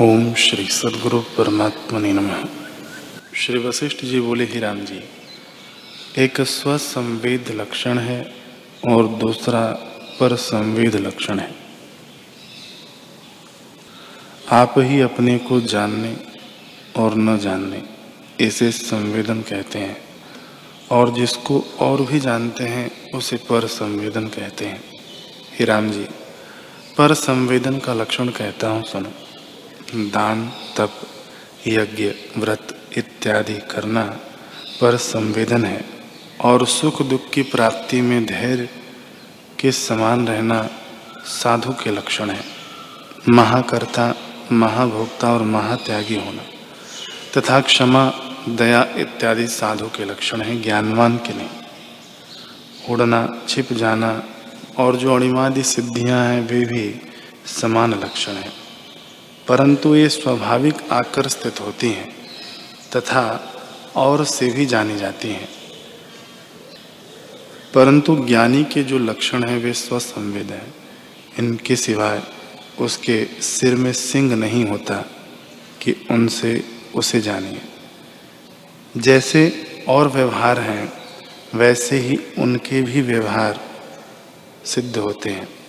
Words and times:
ओम 0.00 0.34
श्री 0.34 0.64
सदगुरु 0.64 1.20
परमात्मा 1.20 1.98
ने 1.98 2.12
नम। 2.12 2.44
श्री 3.34 3.58
वशिष्ठ 3.58 4.04
जी 4.04 4.20
बोले, 4.20 4.44
ही 4.44 4.58
राम 4.58 4.80
जी, 4.80 5.04
एक 6.18 6.40
स्वसंवेद 6.40 7.44
लक्षण 7.50 7.98
है 7.98 8.34
और 8.88 9.08
दूसरा 9.08 9.66
पर 10.20 10.36
संवेद 10.36 10.96
लक्षण 10.96 11.38
है। 11.38 11.54
आप 14.50 14.74
ही 14.78 15.00
अपने 15.00 15.38
को 15.38 15.60
जानने 15.60 16.16
और 16.96 17.14
न 17.14 17.38
जानने, 17.38 17.82
इसे 18.46 18.70
संवेदन 18.70 19.40
कहते 19.40 19.78
हैं। 19.78 20.04
और 20.90 21.14
जिसको 21.14 21.64
और 21.80 22.02
भी 22.02 22.20
जानते 22.20 22.64
हैं, 22.64 23.12
उसे 23.12 23.36
पर 23.36 23.66
संवेदन 23.66 24.28
कहते 24.28 24.64
हैं। 24.64 24.84
ही 25.58 25.64
राम 25.64 25.90
जी 25.90 26.04
पर 26.98 27.14
संवेदन 27.14 27.78
का 27.78 27.94
लक्षण 27.94 28.28
कहता 28.28 28.68
हूँ, 28.68 28.84
सुनो। 28.84 29.12
दान, 29.94 30.52
तप, 30.76 30.92
यज्ञ, 31.66 32.12
व्रत 32.38 32.88
इत्यादि 32.96 33.54
करना 33.54 34.02
पर 34.80 34.96
संवेदन 34.96 35.64
है 35.64 35.84
और 36.40 36.66
सुख 36.66 37.02
दुख 37.02 37.30
की 37.30 37.42
प्राप्ति 37.42 38.00
में 38.00 38.26
धैर्य 38.26 38.68
के 39.60 39.72
समान 39.72 40.28
रहना 40.28 40.70
साधु 41.24 41.72
के 41.72 41.90
लक्षण 41.90 42.30
है। 42.30 42.44
महाकर्ता, 43.28 44.14
महाभोक्ता 44.52 45.32
और 45.32 45.42
महात्यागी 45.42 46.16
होना 46.16 46.42
तथा 47.36 47.60
क्षमा, 47.60 48.12
दया 48.48 48.88
इत्यादि 48.96 49.46
साधु 49.46 49.86
के 49.86 50.04
लक्षण 50.04 50.40
हैं, 50.40 50.62
ज्ञानवान 50.62 51.16
के 51.16 51.34
नहीं। 51.34 51.48
उड़ना, 52.90 53.42
छिप 53.48 53.72
जाना 53.72 54.22
और 54.78 54.96
जो 54.96 55.14
अणिमादि 55.14 55.62
सिद्धियाँ 55.62 56.26
हैं, 56.26 56.46
वे 56.46 56.60
भी 56.60 57.00
समान 57.46 57.94
लक्षण 57.94 58.32
है। 58.32 58.62
परंतु 59.48 59.94
ये 59.94 60.08
स्वाभाविक 60.08 60.74
आकर 60.92 61.28
स्थित 61.28 61.60
होती 61.60 61.88
हैं, 61.88 62.16
तथा 62.96 63.52
और 63.96 64.24
से 64.24 64.48
भी 64.48 64.66
जानी 64.66 64.96
जाती 64.96 65.28
हैं। 65.28 65.48
परंतु 67.74 68.24
ज्ञानी 68.26 68.64
के 68.64 68.82
जो 68.82 68.98
लक्षण 68.98 69.44
हैं, 69.44 69.58
वे 69.58 69.72
स्वसंवेद 69.72 70.50
हैं। 70.50 70.74
इनके 71.38 71.76
सिवाय 71.76 72.22
उसके 72.80 73.24
सिर 73.24 73.74
में 73.74 73.92
सिंह 73.92 74.36
नहीं 74.36 74.64
होता 74.64 75.04
कि 75.80 76.06
उनसे 76.10 76.64
उसे 76.94 77.20
जानिए। 77.20 77.62
जैसे 78.96 79.66
और 79.88 80.08
व्यवहार 80.08 80.58
हैं, 80.60 80.92
वैसे 81.54 81.98
ही 81.98 82.16
उनके 82.38 82.82
भी 82.82 83.00
व्यवहार 83.00 83.60
सिद्ध 84.64 84.96
होते 84.96 85.30
हैं। 85.30 85.61